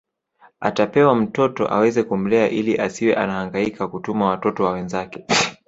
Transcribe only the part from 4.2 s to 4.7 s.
watoto